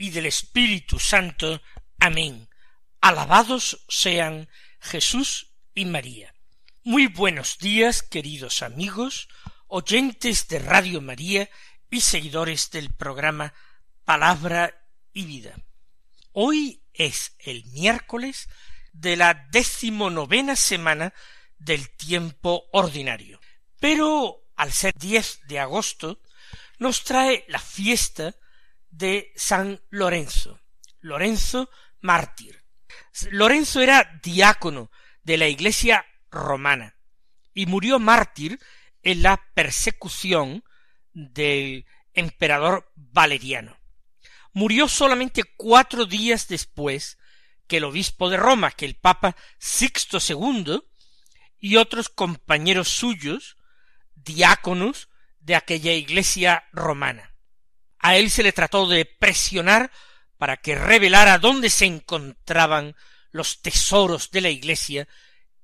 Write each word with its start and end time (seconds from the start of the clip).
y 0.00 0.08
del 0.08 0.24
Espíritu 0.24 0.98
Santo. 0.98 1.60
Amén. 1.98 2.48
Alabados 3.02 3.84
sean 3.86 4.48
Jesús 4.80 5.52
y 5.74 5.84
María. 5.84 6.34
Muy 6.82 7.06
buenos 7.06 7.58
días, 7.58 8.02
queridos 8.02 8.62
amigos, 8.62 9.28
oyentes 9.66 10.48
de 10.48 10.58
Radio 10.58 11.02
María 11.02 11.50
y 11.90 12.00
seguidores 12.00 12.70
del 12.70 12.90
programa 12.94 13.52
Palabra 14.06 14.74
y 15.12 15.26
Vida. 15.26 15.54
Hoy 16.32 16.82
es 16.94 17.34
el 17.38 17.66
miércoles 17.66 18.48
de 18.94 19.18
la 19.18 19.48
decimonovena 19.52 20.56
semana 20.56 21.12
del 21.58 21.90
tiempo 21.90 22.70
ordinario. 22.72 23.38
Pero 23.78 24.46
al 24.56 24.72
ser 24.72 24.94
10 24.94 25.40
de 25.46 25.58
agosto, 25.58 26.22
nos 26.78 27.04
trae 27.04 27.44
la 27.48 27.58
fiesta 27.58 28.34
de 28.90 29.32
San 29.36 29.80
Lorenzo, 29.90 30.60
Lorenzo 31.00 31.70
mártir. 32.00 32.64
Lorenzo 33.30 33.80
era 33.80 34.20
diácono 34.22 34.90
de 35.22 35.36
la 35.36 35.48
iglesia 35.48 36.04
romana 36.30 36.96
y 37.54 37.66
murió 37.66 37.98
mártir 37.98 38.58
en 39.02 39.22
la 39.22 39.40
persecución 39.54 40.64
del 41.12 41.86
emperador 42.14 42.90
Valeriano. 42.94 43.78
Murió 44.52 44.88
solamente 44.88 45.44
cuatro 45.56 46.06
días 46.06 46.48
después 46.48 47.18
que 47.66 47.76
el 47.76 47.84
obispo 47.84 48.30
de 48.30 48.36
Roma, 48.36 48.72
que 48.72 48.84
el 48.84 48.96
papa 48.96 49.36
Sixto 49.58 50.18
II 50.18 50.80
y 51.58 51.76
otros 51.76 52.08
compañeros 52.08 52.88
suyos, 52.88 53.56
diáconos, 54.14 55.08
de 55.38 55.54
aquella 55.54 55.92
iglesia 55.92 56.64
romana. 56.72 57.29
A 58.00 58.16
él 58.16 58.30
se 58.30 58.42
le 58.42 58.52
trató 58.52 58.88
de 58.88 59.04
presionar 59.04 59.90
para 60.38 60.56
que 60.56 60.74
revelara 60.74 61.38
dónde 61.38 61.70
se 61.70 61.84
encontraban 61.84 62.96
los 63.30 63.62
tesoros 63.62 64.30
de 64.30 64.40
la 64.40 64.50
iglesia 64.50 65.06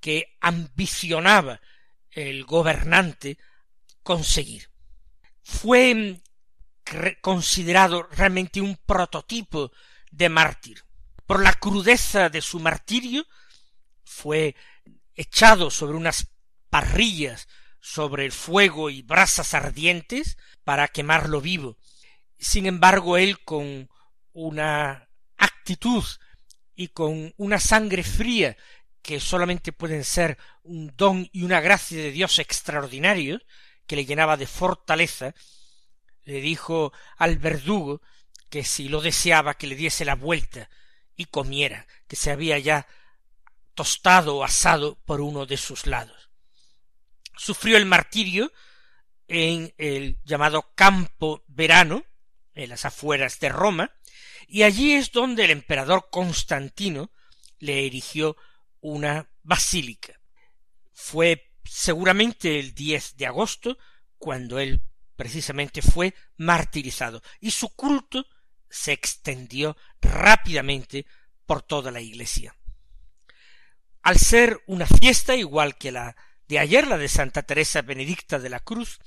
que 0.01 0.37
ambicionaba 0.41 1.61
el 2.11 2.45
gobernante 2.45 3.39
conseguir. 4.03 4.71
Fue 5.43 5.95
mm, 5.95 6.21
considerado 7.21 8.05
realmente 8.05 8.61
un 8.61 8.77
prototipo 8.77 9.73
de 10.11 10.29
mártir. 10.29 10.85
Por 11.27 11.43
la 11.43 11.55
crudeza 11.55 12.29
de 12.29 12.41
su 12.41 12.61
martirio, 12.61 13.27
fue 14.05 14.55
echado 15.15 15.71
sobre 15.71 15.97
unas 15.97 16.29
parrillas 16.71 17.49
sobre 17.81 18.25
el 18.25 18.33
fuego 18.33 18.91
y 18.91 19.03
brasas 19.03 19.55
ardientes 19.55 20.37
para 20.65 20.89
quemarlo 20.89 21.41
vivo. 21.41 21.79
Sin 22.39 22.67
embargo, 22.67 23.17
él 23.17 23.43
con 23.45 23.89
una 24.33 25.09
actitud 25.37 26.05
y 26.75 26.89
con 26.89 27.33
una 27.37 27.59
sangre 27.59 28.03
fría 28.03 28.57
que 29.03 29.21
solamente 29.21 29.73
pueden 29.73 30.05
ser 30.05 30.37
un 30.65 30.93
don 30.97 31.29
y 31.33 31.43
una 31.45 31.61
gracia 31.61 31.97
de 31.97 32.11
Dios 32.11 32.39
extraordinario, 32.39 33.41
que 33.87 33.97
le 33.97 34.05
llenaba 34.05 34.37
de 34.37 34.47
fortaleza, 34.47 35.35
le 36.25 36.41
dijo 36.41 36.93
al 37.17 37.39
verdugo 37.39 38.03
que 38.51 38.65
si 38.65 38.89
lo 38.89 39.01
deseaba 39.01 39.55
que 39.55 39.69
le 39.69 39.77
diese 39.77 40.05
la 40.05 40.17
vuelta 40.17 40.69
y 41.17 41.27
comiera, 41.27 41.87
que 42.09 42.17
se 42.17 42.31
había 42.31 42.59
ya 42.59 42.87
tostado 43.75 44.39
o 44.39 44.45
asado 44.45 44.99
por 45.05 45.21
uno 45.21 45.47
de 45.47 45.57
sus 45.57 45.87
lados. 45.87 46.31
Sufrió 47.37 47.77
el 47.77 47.87
martirio 47.87 48.53
en 49.29 49.75
el 49.79 50.19
llamado 50.25 50.73
campo 50.75 51.45
verano, 51.47 52.05
en 52.57 52.71
las 52.71 52.85
afueras 52.85 53.39
de 53.39 53.51
Roma, 53.51 53.95
y 54.49 54.63
allí 54.65 54.95
es 54.95 55.13
donde 55.13 55.45
el 55.45 55.51
emperador 55.51 56.09
Constantino 56.11 57.11
le 57.59 57.87
erigió 57.87 58.37
una 58.81 59.29
basílica. 59.43 60.21
Fue 60.93 61.53
seguramente 61.65 62.59
el 62.59 62.75
10 62.75 63.17
de 63.17 63.27
agosto 63.27 63.79
cuando 64.19 64.59
él 64.59 64.83
precisamente 65.15 65.83
fue 65.83 66.15
martirizado, 66.37 67.23
y 67.41 67.51
su 67.51 67.69
culto 67.75 68.27
se 68.69 68.93
extendió 68.93 69.77
rápidamente 70.01 71.07
por 71.47 71.63
toda 71.63 71.91
la 71.91 72.01
iglesia. 72.01 72.57
Al 74.03 74.19
ser 74.19 74.63
una 74.67 74.87
fiesta 74.87 75.35
igual 75.35 75.77
que 75.77 75.93
la 75.93 76.17
de 76.49 76.59
ayer, 76.59 76.87
la 76.87 76.97
de 76.97 77.09
Santa 77.09 77.43
Teresa 77.43 77.83
Benedicta 77.83 78.39
de 78.39 78.51
la 78.51 78.61
Cruz, 78.61 79.01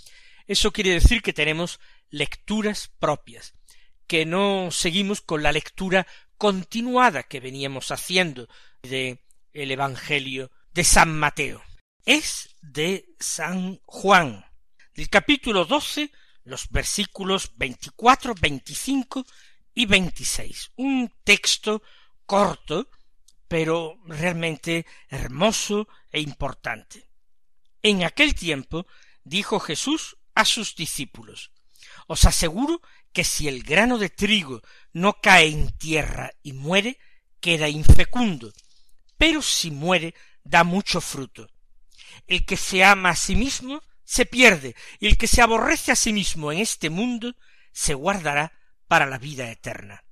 eso 0.50 0.74
quiere 0.74 0.90
decir 0.90 1.22
que 1.22 1.32
tenemos 1.32 1.80
lecturas 2.10 2.92
propias, 3.00 3.54
que 4.08 4.26
no 4.26 4.72
seguimos 4.72 5.22
con 5.22 5.44
la 5.44 5.52
lectura 5.52 6.08
continuada 6.40 7.22
que 7.22 7.40
veníamos 7.40 7.92
haciendo 7.92 8.50
de 8.82 9.24
el 9.54 9.70
Evangelio 9.70 10.50
de 10.74 10.84
San 10.84 11.18
Mateo. 11.18 11.62
Es 12.04 12.56
de 12.62 13.14
San 13.20 13.80
Juan, 13.86 14.44
del 14.96 15.08
capítulo 15.10 15.66
doce, 15.66 16.12
los 16.44 16.68
versículos 16.70 17.52
veinticuatro, 17.56 18.34
veinticinco 18.34 19.28
y 19.76 19.86
veintiséis. 19.86 20.72
Un 20.78 21.14
texto 21.24 21.84
corto, 22.26 22.90
pero 23.48 24.00
realmente 24.06 24.88
hermoso 25.10 25.88
e 26.12 26.22
importante. 26.22 27.08
En 27.84 28.04
aquel 28.04 28.34
tiempo 28.34 28.88
dijo 29.24 29.60
Jesús 29.60 30.18
a 30.40 30.46
sus 30.46 30.76
discípulos 30.76 31.52
Os 32.08 32.26
aseguro 32.26 32.82
que 33.14 33.24
si 33.24 33.48
el 33.48 33.64
grano 33.64 33.98
de 33.98 34.10
trigo 34.10 34.62
no 34.94 35.20
cae 35.22 35.48
en 35.48 35.72
tierra 35.78 36.32
y 36.44 36.54
muere, 36.54 36.98
queda 37.40 37.68
infecundo, 37.68 38.54
pero 39.18 39.42
si 39.42 39.72
muere, 39.72 40.14
da 40.44 40.64
mucho 40.64 41.02
fruto. 41.02 41.50
El 42.28 42.46
que 42.46 42.58
se 42.58 42.84
ama 42.84 43.10
a 43.12 43.16
sí 43.16 43.36
mismo 43.36 43.82
se 44.04 44.26
pierde, 44.26 44.76
y 45.00 45.08
el 45.08 45.18
que 45.18 45.28
se 45.28 45.42
aborrece 45.42 45.92
a 45.92 45.96
sí 45.96 46.14
mismo 46.14 46.52
en 46.52 46.60
este 46.60 46.90
mundo 46.90 47.36
se 47.72 47.94
guardará 47.94 48.54
para 48.88 49.06
la 49.06 49.18
vida 49.18 49.50
eterna. 49.52 50.04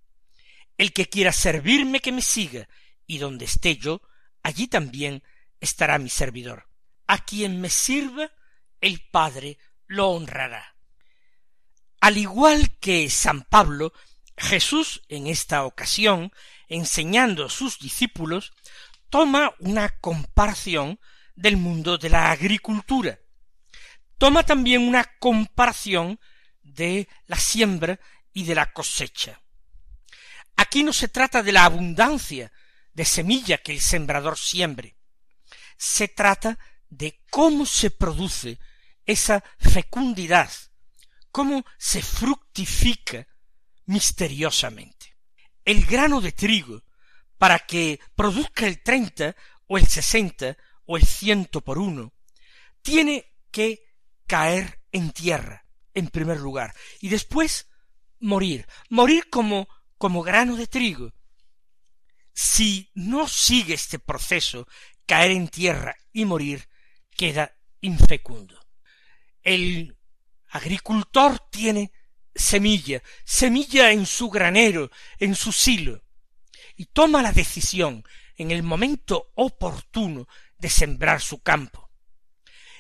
El 0.78 0.94
que 0.94 1.10
quiera 1.10 1.32
servirme 1.32 2.00
que 2.00 2.12
me 2.12 2.22
siga, 2.22 2.68
y 3.06 3.18
donde 3.20 3.46
esté 3.46 3.78
yo, 3.78 4.02
allí 4.44 4.68
también 4.68 5.24
estará 5.60 5.98
mi 6.00 6.10
servidor 6.10 6.68
a 7.08 7.24
quien 7.24 7.60
me 7.62 7.70
sirva, 7.70 8.32
el 8.82 9.02
Padre 9.10 9.58
lo 9.88 10.10
honrará. 10.10 10.76
Al 12.00 12.18
igual 12.18 12.78
que 12.80 13.10
San 13.10 13.42
Pablo, 13.42 13.94
Jesús 14.38 15.02
en 15.10 15.28
esta 15.28 15.66
ocasión, 15.66 16.32
enseñando 16.68 17.46
a 17.46 17.50
sus 17.50 17.80
discípulos, 17.80 18.54
toma 19.10 19.54
una 19.60 19.90
comparación 20.00 21.00
del 21.36 21.58
mundo 21.58 21.98
de 21.98 22.10
la 22.10 22.32
agricultura. 22.32 23.20
Toma 24.18 24.44
también 24.44 24.88
una 24.88 25.06
comparación 25.20 26.20
de 26.62 27.08
la 27.26 27.38
siembra 27.38 28.00
y 28.34 28.44
de 28.44 28.56
la 28.56 28.72
cosecha. 28.74 29.42
Aquí 30.56 30.84
no 30.84 30.92
se 30.92 31.08
trata 31.08 31.44
de 31.44 31.52
la 31.52 31.66
abundancia 31.66 32.52
de 32.94 33.06
semilla 33.06 33.60
que 33.60 33.74
el 33.74 33.80
sembrador 33.80 34.38
siembre. 34.38 34.98
Se 35.78 36.08
trata 36.08 36.58
de 36.90 37.22
cómo 37.30 37.66
se 37.66 37.92
produce 37.92 38.60
esa 39.08 39.44
fecundidad, 39.58 40.52
cómo 41.32 41.66
se 41.80 42.02
fructifica 42.02 43.28
misteriosamente. 43.86 45.16
El 45.64 45.86
grano 45.86 46.22
de 46.22 46.34
trigo, 46.34 46.84
para 47.38 47.60
que 47.60 48.00
produzca 48.16 48.68
el 48.68 48.84
treinta 48.84 49.36
o 49.68 49.78
el 49.78 49.88
sesenta 49.88 50.58
o 50.86 50.98
el 50.98 51.06
ciento 51.06 51.62
por 51.62 51.78
uno, 51.78 52.14
tiene 52.82 53.34
que 53.50 53.84
caer 54.28 54.82
en 54.92 55.12
tierra, 55.12 55.66
en 55.94 56.10
primer 56.10 56.40
lugar, 56.40 56.76
y 57.00 57.10
después 57.10 57.68
morir, 58.20 58.68
morir 58.90 59.30
como, 59.30 59.68
como 59.98 60.22
grano 60.22 60.56
de 60.58 60.68
trigo. 60.68 61.14
Si 62.34 62.92
no 62.94 63.28
sigue 63.28 63.74
este 63.74 64.00
proceso, 64.00 64.68
caer 65.06 65.32
en 65.32 65.48
tierra 65.48 65.96
y 66.12 66.26
morir, 66.26 66.68
queda 67.16 67.56
infecundo. 67.82 68.67
El 69.44 69.98
agricultor 70.50 71.40
tiene 71.50 71.92
semilla, 72.34 73.02
semilla 73.26 73.92
en 73.92 74.06
su 74.06 74.30
granero, 74.30 74.92
en 75.20 75.36
su 75.36 75.52
silo, 75.52 76.04
y 76.76 76.86
toma 76.86 77.22
la 77.22 77.32
decisión 77.32 78.04
en 78.36 78.52
el 78.52 78.64
momento 78.64 79.32
oportuno 79.36 80.28
de 80.58 80.70
sembrar 80.70 81.22
su 81.22 81.42
campo. 81.42 81.90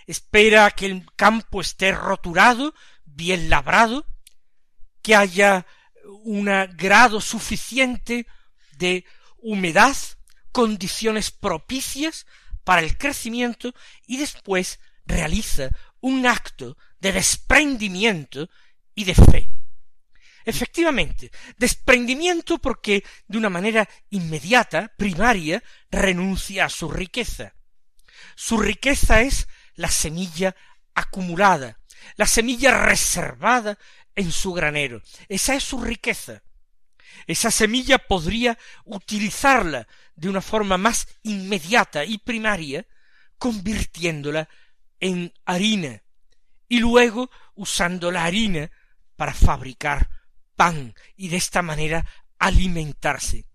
Espera 0.05 0.71
que 0.71 0.85
el 0.85 1.05
campo 1.15 1.59
esté 1.61 1.91
roturado, 1.91 2.73
bien 3.03 3.49
labrado, 3.49 4.05
que 5.01 5.15
haya 5.15 5.65
un 6.23 6.45
grado 6.75 7.19
suficiente 7.19 8.27
de 8.77 9.05
humedad, 9.37 9.95
condiciones 10.51 11.31
propicias 11.31 12.25
para 12.63 12.81
el 12.81 12.97
crecimiento 12.97 13.73
y 14.05 14.17
después 14.17 14.79
realiza 15.05 15.69
un 16.07 16.25
acto 16.25 16.77
de 16.99 17.11
desprendimiento 17.11 18.49
y 18.95 19.03
de 19.03 19.13
fe. 19.13 19.49
Efectivamente, 20.45 21.29
desprendimiento 21.57 22.57
porque 22.59 23.03
de 23.27 23.37
una 23.37 23.49
manera 23.49 23.87
inmediata, 24.09 24.93
primaria, 24.97 25.61
renuncia 25.91 26.65
a 26.65 26.69
su 26.69 26.89
riqueza. 26.89 27.53
Su 28.35 28.57
riqueza 28.57 29.21
es 29.21 29.49
la 29.75 29.91
semilla 29.91 30.55
acumulada, 30.95 31.77
la 32.15 32.25
semilla 32.25 32.85
reservada 32.85 33.77
en 34.15 34.31
su 34.31 34.53
granero. 34.53 35.01
Esa 35.27 35.55
es 35.55 35.63
su 35.63 35.81
riqueza. 35.81 36.41
Esa 37.27 37.51
semilla 37.51 37.97
podría 37.97 38.57
utilizarla 38.85 39.85
de 40.15 40.29
una 40.29 40.41
forma 40.41 40.77
más 40.77 41.07
inmediata 41.23 42.05
y 42.05 42.19
primaria, 42.19 42.87
convirtiéndola 43.37 44.47
en 44.99 45.33
harina, 45.45 46.03
y 46.67 46.79
luego 46.79 47.29
usando 47.55 48.11
la 48.11 48.25
harina 48.25 48.69
para 49.15 49.33
fabricar 49.33 50.09
pan 50.55 50.93
y 51.15 51.29
de 51.29 51.37
esta 51.37 51.61
manera 51.61 52.05
alimentarse. 52.39 53.45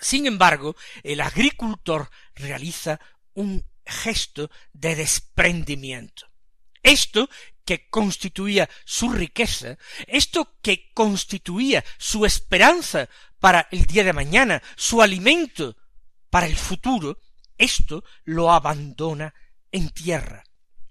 Sin 0.00 0.26
embargo, 0.26 0.76
el 1.02 1.20
agricultor 1.20 2.10
realiza 2.34 3.00
un 3.34 3.64
gesto 3.84 4.50
de 4.72 4.94
desprendimiento. 4.94 6.26
Esto 6.82 7.28
que 7.64 7.88
constituía 7.88 8.68
su 8.84 9.10
riqueza, 9.10 9.76
esto 10.06 10.56
que 10.62 10.90
constituía 10.94 11.84
su 11.98 12.24
esperanza 12.24 13.08
para 13.40 13.68
el 13.70 13.84
día 13.86 14.04
de 14.04 14.12
mañana, 14.12 14.62
su 14.76 15.02
alimento 15.02 15.76
para 16.30 16.46
el 16.46 16.56
futuro, 16.56 17.18
esto 17.56 18.04
lo 18.24 18.52
abandona 18.52 19.34
en 19.72 19.90
tierra. 19.90 20.44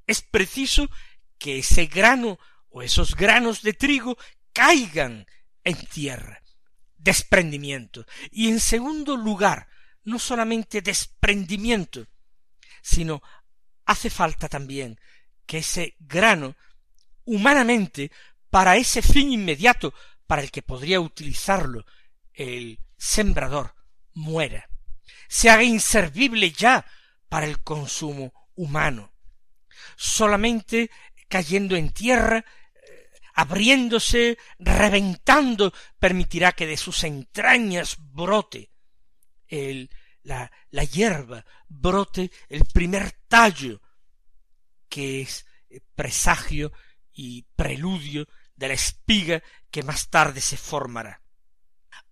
Es 0.07 0.21
preciso 0.21 0.89
que 1.38 1.59
ese 1.59 1.86
grano 1.86 2.39
o 2.69 2.81
esos 2.81 3.15
granos 3.15 3.62
de 3.62 3.74
trigo 3.74 4.18
caigan 4.54 5.27
en 5.63 5.86
tierra. 5.88 6.42
Desprendimiento. 6.98 8.06
Y 8.31 8.50
en 8.50 8.59
segundo 8.59 9.15
lugar, 9.15 9.68
no 10.04 10.18
solamente 10.18 10.81
desprendimiento, 10.81 12.07
sino 12.81 13.21
hace 13.86 14.09
falta 14.09 14.48
también 14.48 15.00
que 15.45 15.59
ese 15.59 15.95
grano, 16.00 16.56
humanamente, 17.25 18.12
para 18.50 18.77
ese 18.77 19.01
fin 19.01 19.31
inmediato 19.31 19.94
para 20.25 20.42
el 20.42 20.51
que 20.51 20.62
podría 20.62 21.00
utilizarlo 21.00 21.86
el 22.33 22.80
sembrador, 22.98 23.75
muera, 24.13 24.69
se 25.27 25.50
haga 25.50 25.63
inservible 25.63 26.51
ya 26.51 26.86
para 27.30 27.45
el 27.45 27.62
consumo 27.62 28.33
humano. 28.56 29.13
Solamente 29.95 30.89
cayendo 31.27 31.75
en 31.75 31.91
tierra, 31.91 32.38
eh, 32.38 33.09
abriéndose, 33.35 34.38
reventando, 34.59 35.74
permitirá 36.00 36.51
que 36.51 36.65
de 36.65 36.77
sus 36.77 37.03
entrañas 37.03 37.97
brote 38.00 38.71
el, 39.47 39.89
la, 40.24 40.51
la 40.71 40.83
hierba, 40.83 41.45
brote 41.68 42.31
el 42.50 42.65
primer 42.65 43.12
tallo, 43.27 43.81
que 44.89 45.21
es 45.21 45.45
eh, 45.69 45.81
presagio 45.95 46.71
y 47.12 47.44
preludio 47.56 48.27
de 48.56 48.68
la 48.69 48.73
espiga 48.73 49.41
que 49.69 49.83
más 49.83 50.09
tarde 50.09 50.41
se 50.41 50.57
formará. 50.57 51.21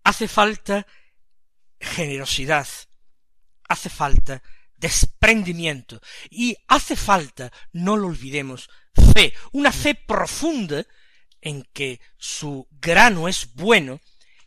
Hace 0.03 0.27
falta 0.27 0.85
generosidad, 1.79 2.67
hace 3.67 3.89
falta 3.89 4.41
desprendimiento 4.85 5.99
y 6.29 6.55
hace 6.67 6.95
falta, 6.95 7.51
no 7.73 7.97
lo 7.97 8.05
olvidemos, 8.05 8.69
fe, 9.13 9.33
una 9.51 9.71
fe 9.71 9.95
profunda 9.95 10.85
en 11.41 11.63
que 11.73 11.99
su 12.17 12.67
grano 12.71 13.27
es 13.27 13.55
bueno 13.55 13.99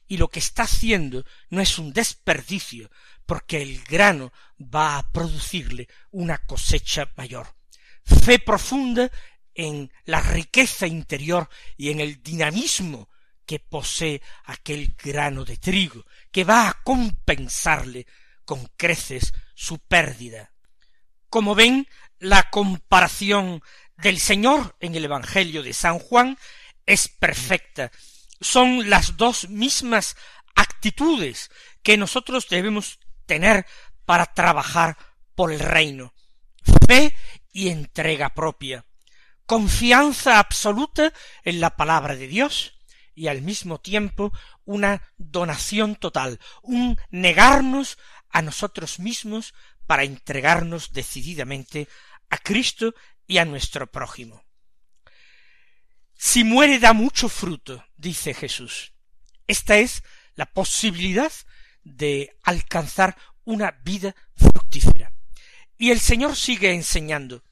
y 0.06 0.16
lo 0.16 0.28
que 0.28 0.38
está 0.38 0.62
haciendo 0.62 1.24
no 1.50 1.60
es 1.60 1.76
un 1.78 1.92
desperdicio, 1.92 2.88
porque 3.26 3.60
el 3.60 3.82
grano 3.82 4.32
va 4.60 4.98
a 4.98 5.10
producirle 5.10 5.88
una 6.12 6.38
cosecha 6.38 7.12
mayor. 7.16 7.56
Fe 8.04 8.38
profunda 8.38 9.10
en 9.54 9.92
la 10.04 10.20
riqueza 10.20 10.86
interior 10.86 11.48
y 11.76 11.90
en 11.90 11.98
el 11.98 12.22
dinamismo 12.22 13.08
que 13.44 13.58
posee 13.58 14.22
aquel 14.44 14.94
grano 14.96 15.44
de 15.44 15.56
trigo, 15.56 16.06
que 16.30 16.44
va 16.44 16.68
a 16.68 16.80
compensarle 16.84 18.06
con 18.48 18.64
creces 18.78 19.34
su 19.54 19.78
pérdida. 19.78 20.54
Como 21.28 21.54
ven, 21.54 21.86
la 22.18 22.48
comparación 22.48 23.62
del 23.98 24.18
Señor 24.18 24.74
en 24.80 24.94
el 24.94 25.04
Evangelio 25.04 25.62
de 25.62 25.74
San 25.74 25.98
Juan 25.98 26.38
es 26.86 27.08
perfecta. 27.08 27.92
Son 28.40 28.88
las 28.88 29.18
dos 29.18 29.50
mismas 29.50 30.16
actitudes 30.54 31.50
que 31.82 31.98
nosotros 31.98 32.48
debemos 32.48 33.00
tener 33.26 33.66
para 34.06 34.24
trabajar 34.24 34.96
por 35.34 35.52
el 35.52 35.60
reino. 35.60 36.14
Fe 36.86 37.14
y 37.52 37.68
entrega 37.68 38.30
propia. 38.30 38.86
Confianza 39.44 40.38
absoluta 40.38 41.12
en 41.44 41.60
la 41.60 41.76
palabra 41.76 42.16
de 42.16 42.28
Dios 42.28 42.78
y 43.14 43.26
al 43.26 43.42
mismo 43.42 43.78
tiempo 43.78 44.32
una 44.64 45.02
donación 45.18 45.96
total, 45.96 46.38
un 46.62 46.96
negarnos 47.10 47.98
a 48.30 48.42
nosotros 48.42 48.98
mismos 48.98 49.54
para 49.86 50.04
entregarnos 50.04 50.92
decididamente 50.92 51.88
a 52.30 52.38
Cristo 52.38 52.94
y 53.26 53.38
a 53.38 53.44
nuestro 53.44 53.90
prójimo. 53.90 54.44
Si 56.14 56.44
muere 56.44 56.78
da 56.78 56.92
mucho 56.92 57.28
fruto, 57.28 57.84
dice 57.96 58.34
Jesús. 58.34 58.92
Esta 59.46 59.76
es 59.78 60.02
la 60.34 60.46
posibilidad 60.46 61.32
de 61.84 62.36
alcanzar 62.42 63.16
una 63.44 63.70
vida 63.82 64.14
fructífera. 64.36 65.12
Y 65.76 65.90
el 65.90 66.00
Señor 66.00 66.36
sigue 66.36 66.72
enseñando. 66.72 67.44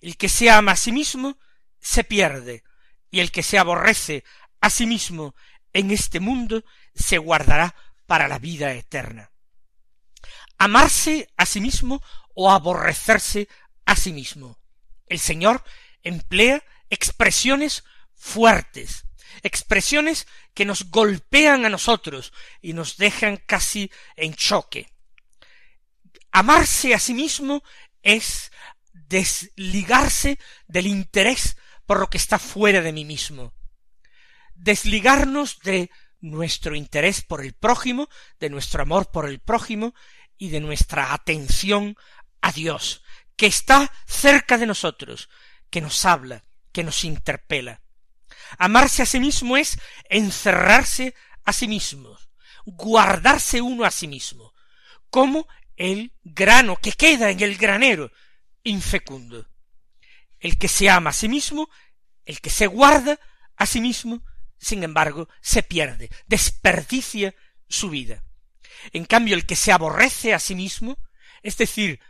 El 0.00 0.16
que 0.16 0.28
se 0.28 0.50
ama 0.50 0.72
a 0.72 0.76
sí 0.76 0.90
mismo 0.90 1.38
se 1.80 2.02
pierde, 2.02 2.64
y 3.10 3.20
el 3.20 3.30
que 3.30 3.42
se 3.42 3.58
aborrece 3.58 4.24
a 4.60 4.70
sí 4.70 4.86
mismo 4.86 5.34
en 5.72 5.90
este 5.90 6.18
mundo 6.18 6.64
se 6.94 7.18
guardará 7.18 7.74
para 8.06 8.26
la 8.26 8.38
vida 8.38 8.72
eterna. 8.72 9.30
Amarse 10.58 11.28
a 11.36 11.46
sí 11.46 11.60
mismo 11.60 12.02
o 12.34 12.50
aborrecerse 12.50 13.48
a 13.84 13.96
sí 13.96 14.12
mismo. 14.12 14.58
El 15.06 15.18
Señor 15.18 15.64
emplea 16.02 16.62
expresiones 16.90 17.84
fuertes, 18.14 19.06
expresiones 19.42 20.26
que 20.54 20.64
nos 20.64 20.90
golpean 20.90 21.64
a 21.64 21.68
nosotros 21.68 22.32
y 22.60 22.72
nos 22.72 22.96
dejan 22.96 23.36
casi 23.36 23.90
en 24.16 24.34
choque. 24.34 24.92
Amarse 26.32 26.94
a 26.94 26.98
sí 26.98 27.14
mismo 27.14 27.62
es 28.02 28.50
desligarse 28.92 30.38
del 30.66 30.86
interés 30.86 31.56
por 31.86 32.00
lo 32.00 32.10
que 32.10 32.18
está 32.18 32.38
fuera 32.38 32.82
de 32.82 32.92
mí 32.92 33.04
mismo, 33.04 33.54
desligarnos 34.54 35.60
de 35.60 35.90
nuestro 36.20 36.74
interés 36.74 37.22
por 37.22 37.42
el 37.42 37.54
prójimo, 37.54 38.08
de 38.40 38.50
nuestro 38.50 38.82
amor 38.82 39.10
por 39.10 39.28
el 39.28 39.38
prójimo 39.40 39.94
y 40.38 40.50
de 40.50 40.60
nuestra 40.60 41.12
atención 41.12 41.96
a 42.40 42.52
Dios, 42.52 43.02
que 43.36 43.46
está 43.46 43.92
cerca 44.06 44.56
de 44.56 44.66
nosotros, 44.66 45.28
que 45.70 45.80
nos 45.80 46.04
habla, 46.04 46.44
que 46.72 46.84
nos 46.84 47.04
interpela. 47.04 47.82
Amarse 48.56 49.02
a 49.02 49.06
sí 49.06 49.20
mismo 49.20 49.56
es 49.56 49.78
encerrarse 50.08 51.14
a 51.44 51.52
sí 51.52 51.68
mismo, 51.68 52.16
guardarse 52.64 53.60
uno 53.60 53.84
a 53.84 53.90
sí 53.90 54.08
mismo, 54.08 54.54
como 55.10 55.46
el 55.76 56.12
grano 56.24 56.76
que 56.76 56.92
queda 56.92 57.30
en 57.30 57.40
el 57.40 57.56
granero, 57.56 58.12
infecundo. 58.62 59.48
El 60.40 60.56
que 60.56 60.68
se 60.68 60.88
ama 60.88 61.10
a 61.10 61.14
sí 61.14 61.28
mismo, 61.28 61.68
el 62.24 62.40
que 62.40 62.50
se 62.50 62.66
guarda 62.66 63.18
a 63.56 63.66
sí 63.66 63.80
mismo, 63.80 64.22
sin 64.58 64.82
embargo, 64.82 65.28
se 65.40 65.62
pierde, 65.62 66.10
desperdicia 66.26 67.34
su 67.68 67.90
vida. 67.90 68.24
En 68.92 69.04
cambio, 69.04 69.34
el 69.34 69.46
que 69.46 69.56
se 69.56 69.72
aborrece 69.72 70.34
a 70.34 70.38
sí 70.38 70.54
mismo, 70.54 70.96
es 71.42 71.56
decir, 71.56 72.00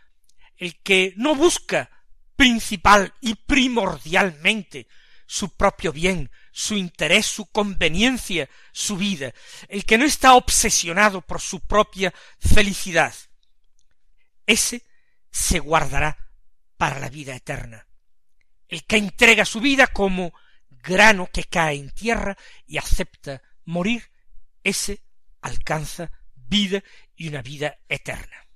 el 0.57 0.81
que 0.83 1.15
no 1.17 1.35
busca 1.35 1.91
principal 2.37 3.15
y 3.21 3.35
primordialmente 3.35 4.89
su 5.27 5.57
propio 5.57 5.93
bien, 5.93 6.31
su 6.53 6.75
interés, 6.75 7.27
su 7.27 7.47
conveniencia, 7.47 8.49
su 8.73 8.97
vida, 8.97 9.33
el 9.69 9.85
que 9.85 9.99
no 9.99 10.05
está 10.05 10.35
obsesionado 10.35 11.21
por 11.21 11.41
su 11.41 11.61
propia 11.61 12.13
felicidad, 12.41 13.15
ese 14.47 14.83
se 15.31 15.59
guardará 15.59 16.17
para 16.77 16.99
la 16.99 17.11
vida 17.11 17.37
eterna. 17.37 17.87
El 18.67 18.85
que 18.85 18.97
entrega 18.97 19.45
su 19.45 19.61
vida 19.61 19.87
como 19.87 20.33
grano 20.71 21.29
que 21.33 21.45
cae 21.45 21.77
en 21.77 21.91
tierra 21.91 22.37
y 22.67 22.79
acepta 22.79 23.43
morir, 23.65 24.11
ese 24.65 25.03
alcanza 25.41 26.11
vida 26.49 26.83
y 27.17 27.29
una 27.29 27.43
vida 27.43 27.79
eterna. 27.89 28.47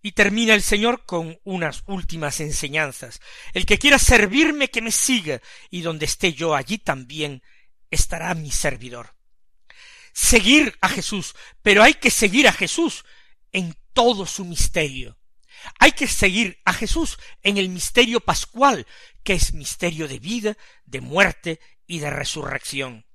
Y 0.00 0.12
termina 0.12 0.54
el 0.54 0.62
Señor 0.62 1.04
con 1.04 1.38
unas 1.44 1.82
últimas 1.86 2.40
enseñanzas. 2.40 3.20
El 3.52 3.66
que 3.66 3.78
quiera 3.78 3.98
servirme, 3.98 4.68
que 4.68 4.82
me 4.82 4.92
siga, 4.92 5.40
y 5.70 5.80
donde 5.80 6.06
esté 6.06 6.32
yo, 6.32 6.54
allí 6.54 6.78
también 6.78 7.42
estará 7.90 8.34
mi 8.34 8.50
servidor. 8.50 9.16
Seguir 10.12 10.76
a 10.80 10.88
Jesús, 10.88 11.34
pero 11.62 11.82
hay 11.82 11.94
que 11.94 12.10
seguir 12.10 12.48
a 12.48 12.52
Jesús 12.52 13.04
en 13.52 13.76
todo 13.92 14.26
su 14.26 14.44
misterio. 14.44 15.18
Hay 15.78 15.92
que 15.92 16.06
seguir 16.06 16.60
a 16.64 16.72
Jesús 16.72 17.18
en 17.42 17.58
el 17.58 17.68
misterio 17.68 18.20
pascual, 18.20 18.86
que 19.24 19.34
es 19.34 19.52
misterio 19.52 20.06
de 20.08 20.18
vida, 20.18 20.56
de 20.84 21.00
muerte 21.00 21.60
y 21.86 21.98
de 21.98 22.10
resurrección. 22.10 23.07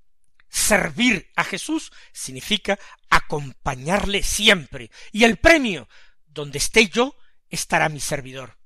Servir 0.53 1.31
a 1.35 1.43
Jesús 1.43 1.91
significa 2.11 2.77
acompañarle 3.09 4.21
siempre, 4.21 4.91
y 5.11 5.23
el 5.23 5.37
premio 5.37 5.89
donde 6.27 6.59
esté 6.59 6.89
yo, 6.89 7.17
estará 7.49 7.89
mi 7.89 7.99
servidor. 7.99 8.59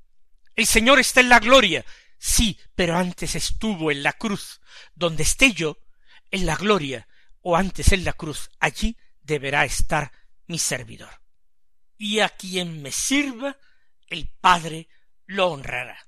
El 0.54 0.68
Señor 0.68 1.00
está 1.00 1.22
en 1.22 1.30
la 1.30 1.40
gloria, 1.40 1.86
sí, 2.18 2.60
pero 2.76 2.98
antes 2.98 3.36
estuvo 3.36 3.90
en 3.90 4.04
la 4.04 4.12
cruz. 4.12 4.60
Donde 4.96 5.24
esté 5.24 5.54
yo, 5.54 5.78
en 6.30 6.46
la 6.46 6.58
gloria, 6.58 7.08
o 7.40 7.56
antes 7.56 7.94
en 7.94 8.04
la 8.04 8.12
cruz, 8.12 8.50
allí 8.60 8.98
deberá 9.22 9.64
estar 9.64 10.12
mi 10.46 10.60
servidor. 10.60 11.22
Y 11.98 12.20
a 12.20 12.28
quien 12.28 12.82
me 12.82 12.92
sirva, 12.92 13.56
el 14.08 14.28
Padre 14.28 14.90
lo 15.26 15.48
honrará. 15.48 16.06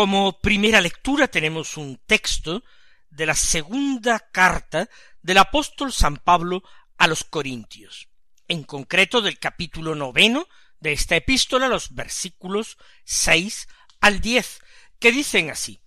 Como 0.00 0.40
primera 0.40 0.80
lectura 0.80 1.28
tenemos 1.28 1.76
un 1.76 2.00
texto 2.06 2.64
de 3.10 3.26
la 3.26 3.34
segunda 3.34 4.18
carta 4.18 4.88
del 5.20 5.36
apóstol 5.36 5.92
San 5.92 6.16
Pablo 6.16 6.62
a 6.96 7.06
los 7.06 7.22
Corintios, 7.22 8.08
en 8.48 8.62
concreto 8.62 9.20
del 9.20 9.38
capítulo 9.38 9.94
noveno 9.94 10.48
de 10.78 10.92
esta 10.92 11.16
epístola, 11.16 11.68
los 11.68 11.94
versículos 11.94 12.78
seis 13.04 13.68
al 14.00 14.22
diez, 14.22 14.60
que 14.98 15.12
dicen 15.12 15.50
así 15.50 15.82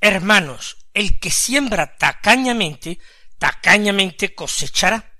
Hermanos, 0.00 0.76
el 0.94 1.18
que 1.18 1.32
siembra 1.32 1.96
tacañamente, 1.96 3.00
tacañamente 3.36 4.32
cosechará. 4.32 5.12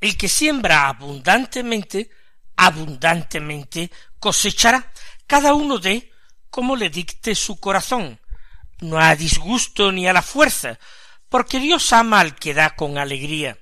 El 0.00 0.16
que 0.16 0.28
siembra 0.28 0.88
abundantemente, 0.88 2.10
abundantemente 2.56 3.92
cosechará. 4.18 4.92
Cada 5.28 5.54
uno 5.54 5.78
de 5.78 6.09
como 6.50 6.76
le 6.76 6.90
dicte 6.90 7.34
su 7.34 7.58
corazón, 7.58 8.20
no 8.80 8.98
a 8.98 9.14
disgusto 9.14 9.92
ni 9.92 10.06
a 10.06 10.12
la 10.12 10.22
fuerza, 10.22 10.78
porque 11.28 11.60
Dios 11.60 11.92
ama 11.92 12.20
al 12.20 12.34
que 12.34 12.54
da 12.54 12.74
con 12.76 12.98
alegría, 12.98 13.58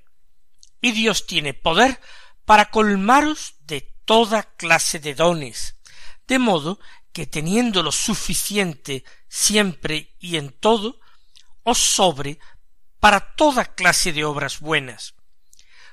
y 0.81 0.93
Dios 0.93 1.27
tiene 1.27 1.55
poder 1.55 2.01
para 2.45 2.71
colmaros 2.71 3.55
de 3.61 3.83
toda 4.05 4.43
clase 4.43 4.99
de 4.99 5.15
dones, 5.15 5.77
de 6.27 6.39
modo 6.39 6.81
que 7.13 7.27
teniendo 7.27 7.83
lo 7.83 7.93
suficiente 7.93 9.05
siempre 9.29 10.15
y 10.19 10.37
en 10.37 10.51
todo, 10.51 11.01
os 11.63 11.79
sobre 11.79 12.39
para 13.01 13.35
toda 13.35 13.65
clase 13.65 14.13
de 14.13 14.25
obras 14.25 14.61
buenas. 14.61 15.15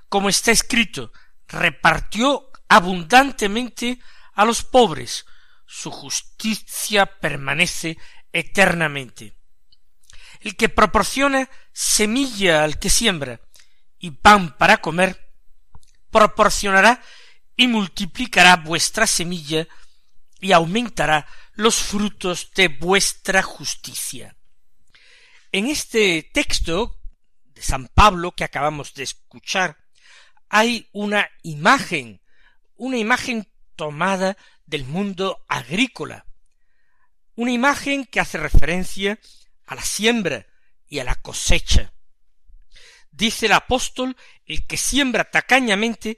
Como 0.08 0.30
está 0.30 0.52
escrito, 0.52 1.12
repartió 1.48 2.50
abundantemente 2.70 4.00
a 4.34 4.46
los 4.46 4.64
pobres, 4.64 5.26
su 5.66 5.92
justicia 5.92 7.06
permanece 7.06 7.98
eternamente. 8.32 9.36
El 10.42 10.56
que 10.56 10.70
proporciona 10.70 11.50
semilla 11.74 12.64
al 12.64 12.80
que 12.80 12.90
siembra 12.90 13.42
y 13.98 14.12
pan 14.12 14.56
para 14.58 14.78
comer, 14.78 15.34
proporcionará 16.12 17.02
y 17.58 17.68
multiplicará 17.68 18.58
vuestra 18.58 19.08
semilla 19.08 19.68
y 20.40 20.52
aumentará 20.52 21.28
los 21.54 21.76
frutos 21.76 22.52
de 22.54 22.68
vuestra 22.68 23.42
justicia. 23.42 24.36
En 25.52 25.68
este 25.68 26.30
texto 26.34 27.00
de 27.46 27.62
San 27.62 27.88
Pablo 27.88 28.34
que 28.34 28.44
acabamos 28.44 28.94
de 28.94 29.04
escuchar, 29.04 29.78
hay 30.50 30.90
una 30.92 31.30
imagen, 31.44 32.22
una 32.76 32.98
imagen 32.98 33.48
tomada 33.76 34.38
del 34.66 34.86
mundo 34.86 35.46
agrícola. 35.48 36.26
Una 37.36 37.52
imagen 37.52 38.06
que 38.06 38.20
hace 38.20 38.38
referencia 38.38 39.20
a 39.66 39.76
la 39.76 39.84
siembra 39.84 40.48
y 40.88 41.00
a 41.00 41.04
la 41.04 41.16
cosecha. 41.16 41.94
Dice 43.12 43.46
el 43.46 43.54
apóstol, 43.54 44.16
el 44.46 44.66
que 44.68 44.78
siembra 44.78 45.30
tacañamente, 45.30 46.18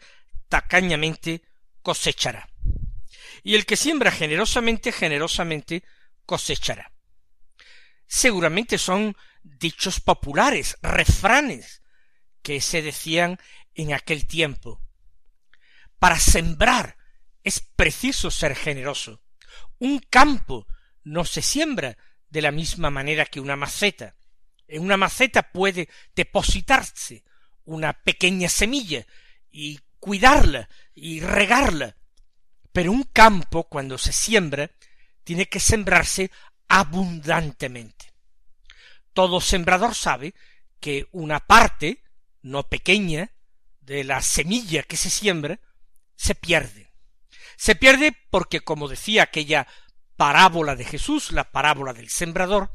tacañamente 0.49 1.43
cosechará. 1.81 2.49
Y 3.43 3.55
el 3.55 3.65
que 3.65 3.77
siembra 3.77 4.11
generosamente, 4.11 4.91
generosamente 4.91 5.83
cosechará. 6.25 6.91
Seguramente 8.07 8.77
son 8.77 9.15
dichos 9.43 9.99
populares, 9.99 10.77
refranes, 10.81 11.81
que 12.41 12.61
se 12.61 12.81
decían 12.81 13.39
en 13.75 13.93
aquel 13.93 14.25
tiempo. 14.25 14.81
Para 15.99 16.19
sembrar 16.19 16.96
es 17.47 17.61
preciso 17.61 18.29
ser 18.29 18.55
generoso. 18.55 19.21
Un 19.79 19.99
campo 19.99 20.67
no 21.03 21.23
se 21.23 21.41
siembra 21.41 21.97
de 22.29 22.41
la 22.41 22.51
misma 22.51 22.89
manera 22.89 23.25
que 23.25 23.39
una 23.39 23.55
maceta. 23.55 24.15
En 24.67 24.83
una 24.83 24.97
maceta 24.97 25.51
puede 25.51 25.87
depositarse 26.13 27.23
una 27.63 27.93
pequeña 27.93 28.49
semilla 28.49 29.05
y 29.49 29.79
cuidarla 29.99 30.67
y 30.93 31.21
regarla. 31.21 31.95
Pero 32.73 32.91
un 32.91 33.03
campo, 33.03 33.63
cuando 33.69 33.97
se 33.97 34.11
siembra, 34.11 34.69
tiene 35.23 35.47
que 35.47 35.61
sembrarse 35.61 36.31
abundantemente. 36.67 38.13
Todo 39.13 39.39
sembrador 39.39 39.95
sabe 39.95 40.35
que 40.81 41.07
una 41.11 41.39
parte, 41.39 42.03
no 42.41 42.67
pequeña, 42.67 43.31
de 43.79 44.03
la 44.03 44.21
semilla 44.21 44.83
que 44.83 44.97
se 44.97 45.09
siembra, 45.09 45.61
se 46.17 46.35
pierde. 46.35 46.86
Se 47.57 47.75
pierde 47.75 48.15
porque, 48.29 48.61
como 48.61 48.87
decía 48.87 49.23
aquella 49.23 49.67
parábola 50.15 50.75
de 50.75 50.85
Jesús, 50.85 51.31
la 51.31 51.51
parábola 51.51 51.91
del 51.93 52.09
sembrador, 52.09 52.71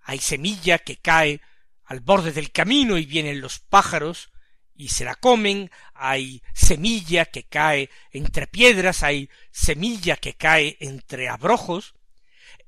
hay 0.00 0.18
semilla 0.18 0.78
que 0.78 0.96
cae 0.96 1.40
al 1.84 2.00
borde 2.00 2.32
del 2.32 2.52
camino 2.52 2.96
y 2.96 3.04
vienen 3.04 3.40
los 3.40 3.58
pájaros 3.58 4.30
y 4.74 4.88
se 4.88 5.04
la 5.04 5.16
comen, 5.16 5.70
hay 5.94 6.42
semilla 6.54 7.26
que 7.26 7.44
cae 7.44 7.90
entre 8.10 8.46
piedras, 8.46 9.02
hay 9.02 9.28
semilla 9.50 10.16
que 10.16 10.34
cae 10.34 10.76
entre 10.80 11.28
abrojos. 11.28 11.94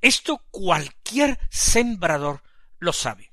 Esto 0.00 0.44
cualquier 0.50 1.38
sembrador 1.50 2.42
lo 2.78 2.92
sabe. 2.92 3.32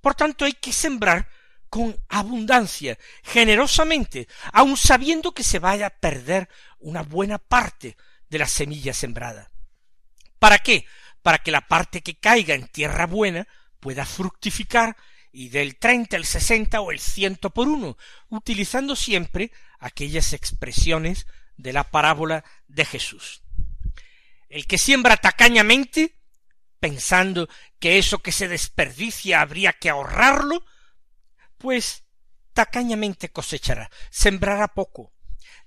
Por 0.00 0.14
tanto, 0.14 0.44
hay 0.44 0.52
que 0.52 0.72
sembrar 0.72 1.28
con 1.70 1.96
abundancia, 2.08 2.98
generosamente, 3.22 4.28
aun 4.52 4.76
sabiendo 4.76 5.32
que 5.32 5.44
se 5.44 5.60
vaya 5.60 5.86
a 5.86 5.90
perder 5.90 6.48
una 6.80 7.02
buena 7.02 7.38
parte 7.38 7.96
de 8.28 8.38
la 8.38 8.46
semilla 8.46 8.92
sembrada. 8.92 9.50
¿Para 10.40 10.58
qué? 10.58 10.84
Para 11.22 11.38
que 11.38 11.52
la 11.52 11.68
parte 11.68 12.02
que 12.02 12.18
caiga 12.18 12.54
en 12.54 12.66
tierra 12.66 13.06
buena 13.06 13.46
pueda 13.78 14.04
fructificar 14.04 14.96
y 15.32 15.50
del 15.50 15.76
treinta, 15.76 16.16
el 16.16 16.24
sesenta 16.24 16.80
o 16.80 16.90
el 16.90 16.98
ciento 16.98 17.50
por 17.50 17.68
uno, 17.68 17.96
utilizando 18.28 18.96
siempre 18.96 19.52
aquellas 19.78 20.32
expresiones 20.32 21.26
de 21.56 21.72
la 21.72 21.84
parábola 21.84 22.44
de 22.66 22.84
Jesús. 22.84 23.42
El 24.48 24.66
que 24.66 24.76
siembra 24.76 25.16
tacañamente, 25.16 26.16
pensando 26.80 27.48
que 27.78 27.98
eso 27.98 28.18
que 28.18 28.32
se 28.32 28.48
desperdicia 28.48 29.40
habría 29.40 29.72
que 29.72 29.88
ahorrarlo, 29.88 30.64
pues 31.60 32.04
tacañamente 32.54 33.30
cosechará, 33.30 33.90
sembrará 34.10 34.68
poco. 34.68 35.12